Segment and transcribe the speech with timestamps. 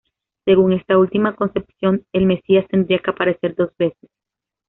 [0.45, 4.09] Según esta última concepción, el mesías tendría que aparecer dos veces.